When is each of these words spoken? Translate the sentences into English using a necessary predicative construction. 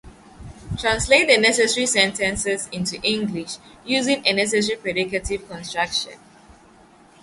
Translate 0.79 1.27
the 1.27 1.85
sentences 1.85 2.67
into 2.71 2.99
English 3.03 3.57
using 3.85 4.25
a 4.25 4.33
necessary 4.33 4.79
predicative 4.79 5.47
construction. 5.47 6.13